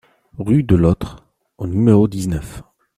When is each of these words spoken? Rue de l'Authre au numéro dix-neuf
Rue 0.39 0.63
de 0.63 0.75
l'Authre 0.75 1.23
au 1.59 1.67
numéro 1.67 2.07
dix-neuf 2.07 2.63